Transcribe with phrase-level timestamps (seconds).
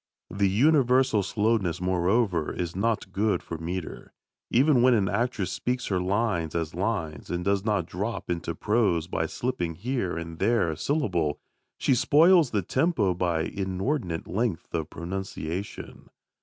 [0.31, 4.13] The universal slowness, moreover, is not good for metre.
[4.49, 9.05] Even when an actress speaks her lines as lines, and does not drop into prose
[9.05, 11.39] by slipping here and there a syllable,
[11.77, 16.09] she spoils the tempo by inordinate length of pronunciation.